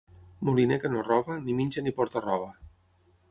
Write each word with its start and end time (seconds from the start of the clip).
Moliner 0.47 0.77
que 0.83 0.91
no 0.93 1.03
roba, 1.09 1.37
ni 1.43 1.55
menja 1.59 1.85
ni 1.87 1.95
porta 1.99 2.25
roba. 2.29 2.51